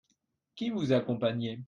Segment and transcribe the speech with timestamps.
[0.55, 1.59] Qui vous accompagnait?